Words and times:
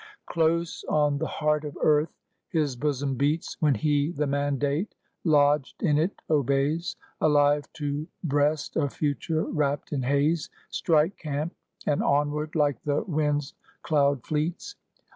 Close 0.25 0.83
on 0.89 1.19
the 1.19 1.27
heart 1.27 1.63
of 1.63 1.77
Earth 1.79 2.17
his 2.49 2.75
bosom 2.75 3.13
beats, 3.13 3.57
When 3.59 3.75
he 3.75 4.09
the 4.09 4.25
mandate 4.25 4.95
lodged 5.23 5.83
in 5.83 5.99
it 5.99 6.23
obeys, 6.27 6.95
Alive 7.21 7.71
to 7.73 8.07
breast 8.23 8.75
a 8.75 8.89
future 8.89 9.43
wrapped 9.43 9.93
in 9.93 10.01
haze, 10.01 10.49
Strike 10.71 11.17
camp, 11.17 11.53
and 11.85 12.01
onward, 12.01 12.55
like 12.55 12.81
the 12.81 13.03
wind's 13.03 13.53
cloud 13.83 14.25
fleets. 14.25 14.73